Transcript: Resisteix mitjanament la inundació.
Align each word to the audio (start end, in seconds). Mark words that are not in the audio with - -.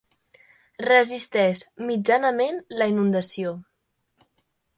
Resisteix 0.85 1.61
mitjanament 1.89 2.59
la 2.81 2.89
inundació. 2.95 3.53